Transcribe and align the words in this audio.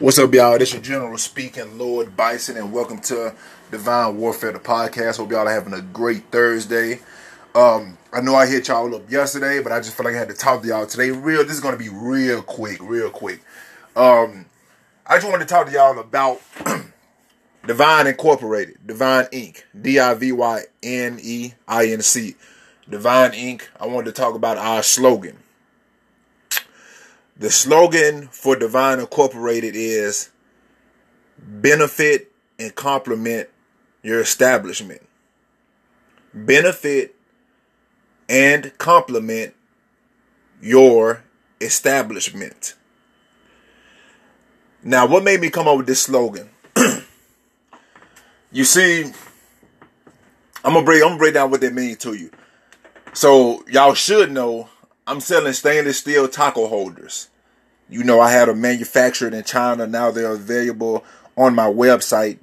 What's 0.00 0.16
up, 0.20 0.32
y'all? 0.32 0.56
This 0.56 0.72
your 0.72 0.80
General 0.80 1.18
speaking, 1.18 1.76
Lord 1.76 2.16
Bison, 2.16 2.56
and 2.56 2.72
welcome 2.72 3.00
to 3.00 3.34
Divine 3.72 4.16
Warfare, 4.16 4.52
the 4.52 4.60
podcast. 4.60 5.16
Hope 5.16 5.32
y'all 5.32 5.48
are 5.48 5.52
having 5.52 5.72
a 5.72 5.82
great 5.82 6.30
Thursday. 6.30 7.00
Um, 7.52 7.98
I 8.12 8.20
know 8.20 8.36
I 8.36 8.46
hit 8.46 8.68
y'all 8.68 8.94
up 8.94 9.10
yesterday, 9.10 9.60
but 9.60 9.72
I 9.72 9.80
just 9.80 9.96
feel 9.96 10.04
like 10.04 10.14
I 10.14 10.18
had 10.18 10.28
to 10.28 10.36
talk 10.36 10.62
to 10.62 10.68
y'all 10.68 10.86
today. 10.86 11.10
Real, 11.10 11.42
this 11.42 11.54
is 11.54 11.60
gonna 11.60 11.76
be 11.76 11.88
real 11.88 12.42
quick, 12.42 12.78
real 12.80 13.10
quick. 13.10 13.40
Um, 13.96 14.46
I 15.04 15.16
just 15.16 15.26
wanted 15.26 15.48
to 15.48 15.52
talk 15.52 15.66
to 15.66 15.72
y'all 15.72 15.98
about 15.98 16.42
Divyne 17.64 18.06
Incorporated, 18.06 18.78
Divyne 18.86 19.28
Inc., 19.32 19.64
D 19.82 19.98
I 19.98 20.14
V 20.14 20.30
Y 20.30 20.62
N 20.80 21.18
E 21.20 21.54
I 21.66 21.88
N 21.88 22.02
C, 22.02 22.36
Divyne 22.88 23.32
Inc. 23.32 23.62
I 23.80 23.86
wanted 23.86 24.14
to 24.14 24.22
talk 24.22 24.36
about 24.36 24.58
our 24.58 24.84
slogan. 24.84 25.38
The 27.38 27.50
slogan 27.50 28.28
for 28.28 28.56
Divyne 28.56 28.98
Incorporated 28.98 29.76
is 29.76 30.30
benefit 31.38 32.32
and 32.58 32.74
complement 32.74 33.48
your 34.02 34.20
establishment. 34.20 35.02
Benefit 36.34 37.14
and 38.28 38.76
complement 38.78 39.54
your 40.60 41.22
establishment. 41.60 42.74
Now, 44.82 45.06
what 45.06 45.22
made 45.22 45.40
me 45.40 45.48
come 45.50 45.68
up 45.68 45.76
with 45.76 45.86
this 45.86 46.02
slogan? 46.02 46.50
you 48.52 48.64
see, 48.64 49.04
I'm 50.64 50.72
gonna 50.72 50.84
break 50.84 51.02
I'm 51.02 51.10
gonna 51.10 51.18
break 51.18 51.34
down 51.34 51.52
what 51.52 51.60
that 51.60 51.72
means 51.72 51.98
to 51.98 52.14
you. 52.14 52.30
So 53.12 53.64
y'all 53.68 53.94
should 53.94 54.32
know 54.32 54.70
I'm 55.08 55.20
selling 55.20 55.54
stainless 55.54 55.98
steel 55.98 56.28
taco 56.28 56.68
holders. 56.68 57.30
You 57.88 58.04
know, 58.04 58.20
I 58.20 58.30
had 58.30 58.46
them 58.48 58.60
manufactured 58.60 59.32
in 59.32 59.42
China. 59.42 59.86
Now 59.86 60.10
they're 60.10 60.32
available 60.32 61.02
on 61.34 61.54
my 61.54 61.66
website, 61.66 62.38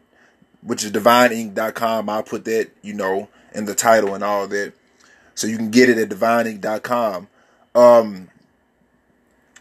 which 0.64 0.84
is 0.84 0.92
divyneinc.com. 0.92 2.10
I'll 2.10 2.24
put 2.24 2.46
that, 2.46 2.72
you 2.82 2.96
know, 2.96 3.30
in 3.54 3.66
the 3.66 3.76
title 3.76 4.16
and 4.16 4.24
all 4.24 4.48
that. 4.48 4.74
So 5.36 5.46
you 5.46 5.58
can 5.58 5.70
get 5.70 5.90
it 5.90 6.00
at 6.00 6.10
divyneinc.com. 6.10 7.28
Um, 7.76 8.30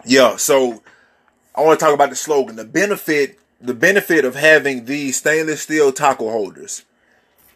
yeah, 0.07 0.37
so 0.37 0.83
I 1.55 1.61
want 1.61 1.79
to 1.79 1.85
talk 1.85 1.95
about 1.95 2.09
the 2.09 2.17
slogan. 2.17 2.57
The 2.57 2.65
benefit, 2.65 3.39
the 3.61 3.75
benefit 3.75 4.25
of 4.25 4.35
having 4.35 4.87
these 4.87 5.19
stainless 5.19 5.61
steel 5.61 5.93
taco 5.93 6.31
holders. 6.31 6.87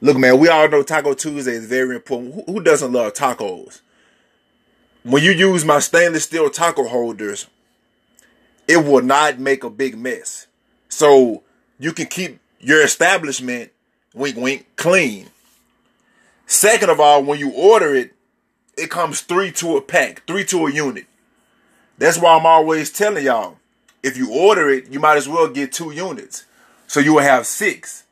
Look, 0.03 0.19
man, 0.19 0.39
we 0.39 0.49
all 0.49 0.69
know 0.69 0.83
Taco 0.83 1.15
Tuesday 1.15 1.53
is 1.53 1.67
very 1.67 1.97
important. 1.97 2.35
Who, 2.35 2.45
who 2.53 2.63
doesn't 2.63 2.93
love 2.93 3.15
tacos? 3.15 3.81
When 5.09 5.23
you 5.23 5.33
use 5.33 5.65
my 5.65 5.79
stainless 5.79 6.25
steel 6.25 6.51
taco 6.51 6.87
holders, 6.87 7.47
it 8.67 8.85
will 8.85 9.03
not 9.03 9.39
make 9.39 9.65
a 9.65 9.71
big 9.71 9.97
mess. 9.97 10.47
So 10.91 11.43
you 11.79 11.93
can 11.93 12.07
keep 12.07 12.41
your 12.61 12.83
establishment, 12.83 13.71
wink 14.13 14.37
wink, 14.37 14.67
clean. 14.77 15.29
Second 16.47 16.91
of 16.91 17.01
all, 17.01 17.25
when 17.25 17.39
you 17.39 17.51
order 17.53 17.95
it, 17.95 18.15
it 18.77 18.91
comes 18.91 19.23
three 19.23 19.51
to 19.53 19.79
a 19.79 19.81
pack, 19.81 20.25
three 20.27 20.45
to 20.45 20.67
a 20.67 20.73
unit. 20.73 21.07
That's 21.97 22.19
why 22.19 22.37
I'm 22.37 22.47
always 22.47 22.93
telling 22.93 23.25
y'all, 23.25 23.57
if 24.03 24.17
you 24.17 24.31
order 24.31 24.69
it, 24.69 24.89
you 24.91 25.01
might 25.01 25.17
as 25.17 25.29
well 25.29 25.49
get 25.49 25.73
two 25.73 25.91
units. 25.91 26.45
So 26.87 27.01
you 27.01 27.15
will 27.15 27.23
have 27.23 27.47
six. 27.47 28.05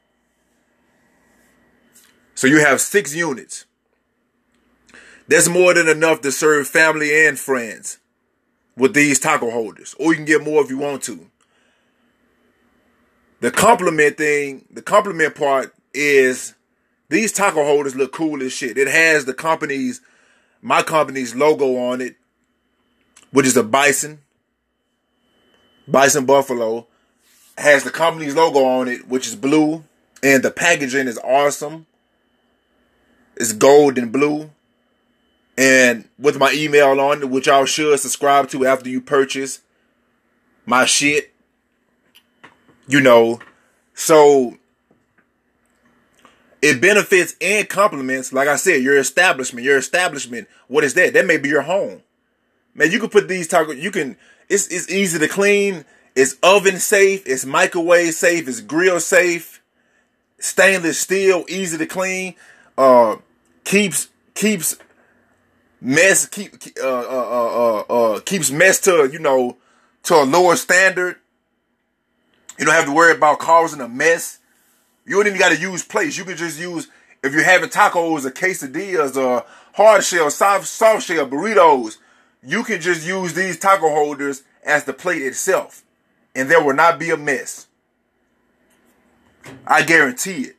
So 2.34 2.46
you 2.46 2.60
have 2.60 2.80
six 2.80 3.14
units. 3.14 3.65
That's 5.28 5.48
more 5.48 5.74
than 5.74 5.88
enough 5.88 6.20
to 6.20 6.30
serve 6.30 6.68
family 6.68 7.26
and 7.26 7.38
friends 7.38 7.98
with 8.76 8.94
these 8.94 9.18
taco 9.18 9.50
holders. 9.50 9.94
Or 9.98 10.12
you 10.12 10.16
can 10.16 10.24
get 10.24 10.44
more 10.44 10.62
if 10.62 10.70
you 10.70 10.78
want 10.78 11.02
to. 11.04 11.28
The 13.40 13.50
compliment 13.50 14.16
thing, 14.16 14.64
the 14.70 14.82
compliment 14.82 15.34
part 15.34 15.74
is 15.92 16.54
these 17.08 17.32
taco 17.32 17.64
holders 17.64 17.96
look 17.96 18.12
cool 18.12 18.42
as 18.42 18.52
shit. 18.52 18.78
It 18.78 18.88
has 18.88 19.24
the 19.24 19.34
company's, 19.34 20.00
my 20.62 20.82
company's 20.82 21.34
logo 21.34 21.76
on 21.76 22.00
it, 22.00 22.16
which 23.32 23.46
is 23.46 23.56
a 23.56 23.62
bison, 23.62 24.20
bison 25.88 26.24
buffalo. 26.24 26.86
Has 27.58 27.84
the 27.84 27.90
company's 27.90 28.34
logo 28.34 28.64
on 28.64 28.86
it, 28.86 29.08
which 29.08 29.26
is 29.26 29.34
blue, 29.34 29.82
and 30.22 30.42
the 30.42 30.50
packaging 30.50 31.08
is 31.08 31.18
awesome. 31.18 31.86
It's 33.36 33.52
gold 33.54 33.96
and 33.98 34.12
blue 34.12 34.50
and 35.56 36.08
with 36.18 36.38
my 36.38 36.52
email 36.52 37.00
on, 37.00 37.30
which 37.30 37.46
y'all 37.46 37.64
should 37.64 37.98
subscribe 37.98 38.48
to 38.50 38.66
after 38.66 38.88
you 38.88 39.00
purchase 39.00 39.60
my 40.64 40.84
shit. 40.84 41.32
You 42.88 43.00
know, 43.00 43.40
so 43.94 44.58
it 46.62 46.80
benefits 46.80 47.34
and 47.40 47.68
complements, 47.68 48.32
like 48.32 48.48
I 48.48 48.56
said, 48.56 48.82
your 48.82 48.98
establishment. 48.98 49.64
Your 49.64 49.78
establishment, 49.78 50.48
what 50.68 50.84
is 50.84 50.94
that? 50.94 51.14
That 51.14 51.26
may 51.26 51.36
be 51.36 51.48
your 51.48 51.62
home. 51.62 52.02
Man, 52.74 52.92
you 52.92 53.00
can 53.00 53.08
put 53.08 53.28
these 53.28 53.48
tacos, 53.48 53.80
you 53.80 53.90
can, 53.90 54.16
it's, 54.48 54.68
it's 54.68 54.90
easy 54.90 55.18
to 55.18 55.28
clean. 55.28 55.84
It's 56.14 56.36
oven 56.42 56.78
safe. 56.78 57.26
It's 57.26 57.44
microwave 57.44 58.14
safe. 58.14 58.48
It's 58.48 58.60
grill 58.60 59.00
safe. 59.00 59.62
Stainless 60.38 60.98
steel, 60.98 61.44
easy 61.48 61.78
to 61.78 61.86
clean. 61.86 62.34
Uh, 62.76 63.16
keeps, 63.64 64.08
keeps 64.34 64.76
mess 65.86 66.26
keep 66.26 66.52
uh, 66.82 66.86
uh, 66.86 67.28
uh, 67.30 67.84
uh, 67.88 68.14
uh, 68.16 68.20
keeps 68.20 68.50
mess 68.50 68.80
to 68.80 69.08
you 69.10 69.20
know 69.20 69.56
to 70.02 70.14
a 70.14 70.24
lower 70.24 70.56
standard. 70.56 71.16
You 72.58 72.64
don't 72.64 72.74
have 72.74 72.86
to 72.86 72.92
worry 72.92 73.14
about 73.14 73.38
causing 73.38 73.80
a 73.80 73.88
mess. 73.88 74.40
You 75.04 75.16
don't 75.16 75.28
even 75.28 75.38
got 75.38 75.50
to 75.50 75.60
use 75.60 75.84
plates. 75.84 76.18
You 76.18 76.24
can 76.24 76.36
just 76.36 76.58
use 76.58 76.88
if 77.22 77.32
you're 77.32 77.44
having 77.44 77.70
tacos 77.70 78.24
or 78.24 78.30
quesadillas 78.30 79.16
or 79.16 79.44
hard 79.74 80.02
shell, 80.02 80.30
soft, 80.30 80.66
soft 80.66 81.06
shell 81.06 81.26
burritos. 81.26 81.98
You 82.42 82.64
can 82.64 82.80
just 82.80 83.06
use 83.06 83.34
these 83.34 83.58
taco 83.58 83.88
holders 83.88 84.42
as 84.64 84.84
the 84.84 84.92
plate 84.92 85.22
itself, 85.22 85.84
and 86.34 86.50
there 86.50 86.62
will 86.62 86.74
not 86.74 86.98
be 86.98 87.10
a 87.10 87.16
mess. 87.16 87.68
I 89.66 89.82
guarantee 89.82 90.42
it. 90.42 90.56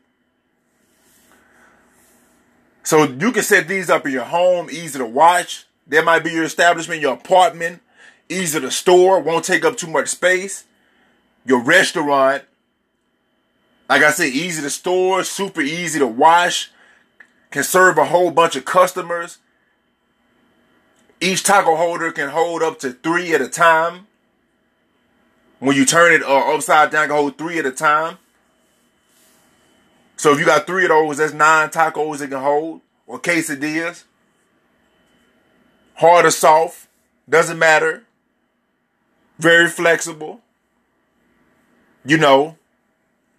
So 2.87 3.03
you 3.03 3.33
can 3.33 3.43
set 3.43 3.67
these 3.67 3.89
up 3.89 4.05
in 4.05 4.13
your 4.13 4.23
home, 4.23 4.69
easy 4.71 4.97
to 4.97 5.05
watch. 5.05 5.65
That 5.87 6.05
might 6.05 6.23
be 6.23 6.31
your 6.31 6.45
establishment, 6.45 7.01
your 7.01 7.15
apartment, 7.15 7.81
easy 8.29 8.61
to 8.61 8.71
store, 8.71 9.19
won't 9.19 9.43
take 9.43 9.65
up 9.65 9.75
too 9.75 9.87
much 9.87 10.07
space. 10.07 10.63
Your 11.45 11.61
restaurant, 11.61 12.45
like 13.89 14.03
I 14.03 14.11
said, 14.11 14.29
easy 14.29 14.61
to 14.61 14.69
store, 14.69 15.25
super 15.25 15.59
easy 15.59 15.99
to 15.99 16.07
wash, 16.07 16.71
can 17.51 17.65
serve 17.65 17.97
a 17.97 18.05
whole 18.05 18.31
bunch 18.31 18.55
of 18.55 18.63
customers. 18.63 19.39
Each 21.19 21.43
taco 21.43 21.75
holder 21.75 22.13
can 22.13 22.29
hold 22.29 22.63
up 22.63 22.79
to 22.79 22.93
three 22.93 23.33
at 23.33 23.41
a 23.41 23.49
time. 23.49 24.07
When 25.59 25.75
you 25.75 25.85
turn 25.85 26.13
it 26.13 26.23
uh, 26.23 26.55
upside 26.55 26.91
down, 26.91 27.07
can 27.07 27.17
hold 27.17 27.37
three 27.37 27.59
at 27.59 27.65
a 27.65 27.71
time. 27.71 28.17
So 30.17 30.33
if 30.33 30.39
you 30.39 30.45
got 30.45 30.67
three 30.67 30.83
of 30.85 30.89
those, 30.89 31.17
that's 31.17 31.33
nine 31.33 31.69
tacos 31.69 32.21
it 32.21 32.29
can 32.29 32.41
hold, 32.41 32.81
or 33.05 33.19
quesadillas. 33.19 34.03
Hard 35.95 36.25
or 36.25 36.31
soft, 36.31 36.87
doesn't 37.29 37.57
matter. 37.57 38.03
Very 39.39 39.69
flexible. 39.69 40.41
You 42.03 42.17
know, 42.17 42.57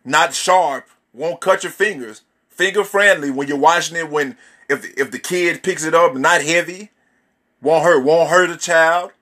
not 0.04 0.34
sharp, 0.34 0.88
won't 1.12 1.40
cut 1.40 1.64
your 1.64 1.72
fingers. 1.72 2.22
Finger 2.48 2.84
friendly 2.84 3.30
when 3.30 3.48
you're 3.48 3.58
washing 3.58 3.96
it. 3.96 4.10
When 4.10 4.36
if 4.68 4.84
if 4.98 5.10
the 5.10 5.18
kid 5.18 5.62
picks 5.62 5.84
it 5.84 5.94
up, 5.94 6.14
not 6.14 6.42
heavy, 6.42 6.90
won't 7.60 7.84
hurt, 7.84 8.04
won't 8.04 8.30
hurt 8.30 8.50
a 8.50 8.56
child. 8.56 9.12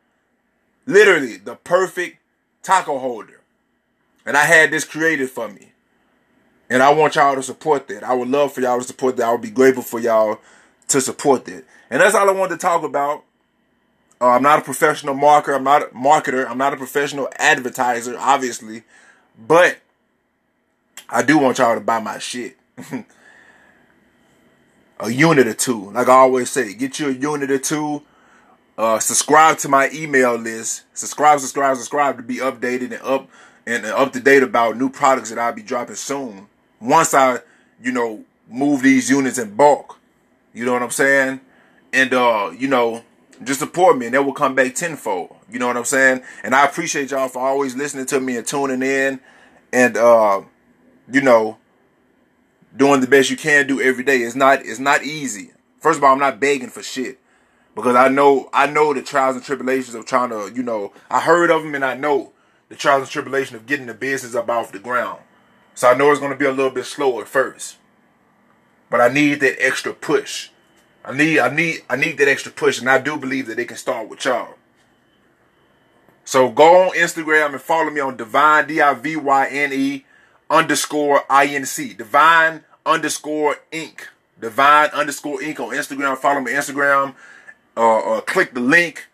Literally 0.87 1.37
the 1.37 1.57
perfect 1.57 2.19
taco 2.63 2.99
holder. 2.99 3.41
And 4.25 4.37
I 4.37 4.45
had 4.45 4.71
this 4.71 4.85
created 4.85 5.31
for 5.31 5.49
me. 5.49 5.73
And 6.69 6.83
I 6.83 6.93
want 6.93 7.15
y'all 7.15 7.37
to 7.37 7.43
support 7.43 7.87
that. 7.89 8.03
I 8.03 8.15
would 8.15 8.29
love 8.29 8.53
for 8.53 8.61
y'all 8.61 8.79
to 8.79 8.85
support 8.85 9.17
that. 9.17 9.27
I 9.27 9.33
would 9.33 9.43
be 9.43 9.51
grateful 9.51 9.83
for 9.83 10.01
y'all 10.01 10.41
to 10.89 11.01
support 11.01 11.45
that. 11.45 11.65
And 11.91 12.01
that's 12.01 12.15
all 12.15 12.29
I 12.29 12.33
wanted 12.33 12.55
to 12.55 12.61
talk 12.61 12.83
about. 12.83 13.23
Uh, 14.21 14.31
I'm 14.31 14.43
not 14.43 14.59
a 14.59 14.63
professional 14.63 15.15
marketer. 15.15 15.55
I'm 15.55 15.65
not 15.65 15.83
a 15.83 15.87
marketer. 15.87 16.49
I'm 16.49 16.59
not 16.59 16.73
a 16.73 16.77
professional 16.77 17.29
advertiser, 17.37 18.17
obviously. 18.19 18.83
But 19.39 19.79
I 21.09 21.23
do 21.23 21.39
want 21.39 21.59
y'all 21.59 21.75
to 21.75 21.81
buy 21.81 22.01
my 22.01 22.19
shit. 22.19 22.57
a 24.99 25.11
unit 25.11 25.47
or 25.47 25.55
two. 25.55 25.91
Like 25.93 26.09
I 26.09 26.15
always 26.15 26.51
say, 26.51 26.75
get 26.75 26.99
you 26.99 27.09
a 27.09 27.13
unit 27.13 27.51
or 27.51 27.59
two. 27.59 28.03
Uh, 28.77 28.99
subscribe 28.99 29.59
to 29.59 29.69
my 29.69 29.89
email 29.93 30.35
list. 30.35 30.83
Subscribe, 30.95 31.39
subscribe, 31.41 31.77
subscribe 31.77 32.17
to 32.17 32.23
be 32.23 32.39
updated 32.39 32.93
and 32.93 33.03
up 33.03 33.29
and 33.67 33.87
up 33.87 34.13
to 34.13 34.21
date 34.21 34.43
about 34.43 34.77
new 34.77 34.89
products 34.89 35.31
that 35.31 35.39
I'll 35.39 35.53
be 35.53 35.63
dropping 35.63 35.97
soon 35.97 36.49
once 36.81 37.15
I, 37.15 37.41
you 37.83 37.93
know, 37.93 38.25
move 38.49 38.83
these 38.83 39.11
units 39.11 39.39
in 39.39 39.55
bulk. 39.55 39.99
You 40.55 40.65
know 40.65 40.73
what 40.73 40.83
I'm 40.83 40.91
saying? 40.91 41.41
And 41.93 42.15
uh, 42.15 42.53
you 42.57 42.69
know, 42.69 43.03
just 43.45 43.61
support 43.61 43.99
me 43.99 44.07
and 44.07 44.15
that 44.15 44.25
will 44.25 44.33
come 44.33 44.55
back 44.55 44.75
tenfold. 44.75 45.37
You 45.51 45.59
know 45.59 45.67
what 45.67 45.77
I'm 45.77 45.85
saying? 45.85 46.23
And 46.43 46.55
I 46.55 46.65
appreciate 46.65 47.11
y'all 47.11 47.29
for 47.29 47.41
always 47.41 47.77
listening 47.77 48.07
to 48.07 48.21
me 48.21 48.37
and 48.37 48.47
tuning 48.47 48.83
in 48.83 49.21
and 49.73 49.97
uh, 49.97 50.43
you 51.11 51.21
know, 51.21 51.59
doing 52.77 53.01
the 53.01 53.07
best 53.07 53.31
you 53.31 53.37
can 53.37 53.67
do 53.67 53.81
every 53.81 54.05
day. 54.05 54.19
It's 54.19 54.37
not 54.37 54.65
it's 54.65 54.81
not 54.81 55.05
easy. 55.05 55.51
First 55.79 55.99
of 55.99 56.05
all, 56.05 56.13
I'm 56.13 56.19
not 56.19 56.41
begging 56.41 56.71
for 56.71 56.83
shit 56.83 57.19
because 57.75 57.95
I 57.95 58.09
know 58.09 58.49
I 58.53 58.67
know 58.67 58.93
the 58.95 59.03
trials 59.03 59.37
and 59.37 59.45
tribulations 59.45 59.95
of 59.95 60.07
trying 60.07 60.31
to, 60.31 60.51
you 60.55 60.63
know, 60.63 60.93
I 61.11 61.21
heard 61.21 61.51
of 61.51 61.63
them 61.63 61.75
and 61.75 61.85
I 61.85 61.95
know 61.95 62.33
the 62.69 62.75
trials 62.75 63.03
and 63.03 63.11
tribulation 63.11 63.55
of 63.55 63.67
getting 63.67 63.87
the 63.87 63.95
business 63.95 64.35
up 64.35 64.49
off 64.49 64.73
the 64.73 64.79
ground. 64.79 65.21
So 65.77 65.91
I 65.91 65.95
know 65.95 66.11
it's 66.11 66.21
going 66.21 66.33
to 66.33 66.39
be 66.39 66.47
a 66.47 66.53
little 66.53 66.71
bit 66.71 66.87
slower 66.87 67.21
at 67.21 67.29
first. 67.29 67.77
But 68.89 69.03
I 69.03 69.09
need 69.09 69.41
that 69.41 69.63
extra 69.63 69.93
push. 69.93 70.49
I 71.05 71.15
need 71.15 71.39
I 71.39 71.55
need 71.55 71.83
I 71.89 71.97
need 71.97 72.17
that 72.19 72.29
extra 72.29 72.51
push 72.51 72.81
and 72.81 72.89
I 72.89 72.99
do 72.99 73.19
believe 73.19 73.47
that 73.47 73.59
it 73.59 73.67
can 73.67 73.77
start 73.77 74.09
with 74.09 74.25
y'all. 74.25 74.55
So 76.25 76.49
go 76.49 76.85
on 76.85 76.97
Instagram 76.97 77.53
and 77.53 77.61
follow 77.61 77.91
me 77.91 78.01
on 78.01 78.17
Divyne 78.17 78.67
D 78.67 78.81
I 78.81 78.95
V 78.95 79.17
Y 79.17 79.49
N 79.49 79.73
E 79.73 80.07
underscore 80.49 81.25
I 81.29 81.47
N 81.47 81.67
C. 81.67 81.95
Divyne 81.95 82.65
underscore 82.87 83.59
Inc. 83.71 84.01
Divyne 84.41 84.93
underscore 84.95 85.41
Inc. 85.41 85.61
on 85.61 85.75
Instagram. 85.75 86.17
Follow 86.17 86.41
me 86.41 86.57
on 86.57 86.63
Instagram. 86.63 87.15
Uh, 87.77 87.99
uh, 87.99 88.21
click 88.23 88.55
the 88.55 88.61
link. 88.61 89.09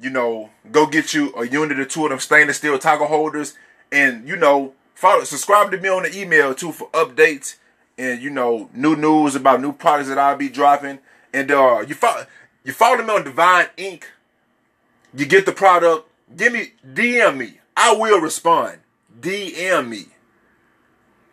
You 0.00 0.10
know, 0.10 0.50
go 0.72 0.86
get 0.86 1.14
you 1.14 1.32
a 1.34 1.46
unit 1.46 1.78
or 1.78 1.84
two 1.84 2.04
of 2.04 2.10
them 2.10 2.18
stainless 2.18 2.56
steel 2.58 2.78
taco 2.78 3.06
holders, 3.06 3.54
and 3.90 4.28
you 4.28 4.36
know, 4.36 4.74
follow, 4.98 5.24
subscribe 5.24 5.70
to 5.70 5.78
me 5.78 5.88
on 5.88 6.02
the 6.02 6.18
email 6.18 6.54
too 6.54 6.72
for 6.72 6.88
updates 6.90 7.56
and 7.96 8.20
you 8.20 8.30
know 8.30 8.68
new 8.74 8.96
news 8.96 9.34
about 9.34 9.60
new 9.60 9.72
products 9.72 10.08
that 10.08 10.18
I'll 10.18 10.36
be 10.36 10.48
dropping. 10.48 10.98
And 11.32 11.50
uh, 11.50 11.84
you 11.86 11.94
follow 11.94 12.26
you 12.64 12.72
follow 12.72 13.02
me 13.02 13.10
on 13.10 13.24
Divyne 13.24 13.68
Inc. 13.76 14.04
You 15.14 15.24
get 15.26 15.46
the 15.46 15.52
product 15.52 16.08
Give 16.36 16.52
me, 16.52 16.72
DM 16.86 17.36
me. 17.36 17.58
I 17.76 17.94
will 17.94 18.20
respond. 18.20 18.78
DM 19.20 19.88
me. 19.88 20.06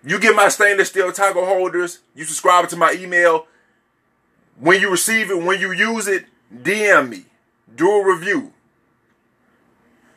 You 0.06 0.20
get 0.20 0.36
my 0.36 0.50
stainless 0.50 0.90
steel 0.90 1.12
taco 1.12 1.46
holders. 1.46 2.00
You 2.16 2.24
subscribe 2.24 2.70
to 2.70 2.78
my 2.78 2.96
email. 2.98 3.48
When 4.60 4.80
you 4.80 4.90
receive 4.90 5.32
it, 5.32 5.44
when 5.44 5.60
you 5.60 5.72
use 5.72 6.08
it, 6.08 6.26
DM 6.54 7.10
me. 7.10 7.26
Do 7.76 7.90
a 7.90 8.16
review. 8.16 8.54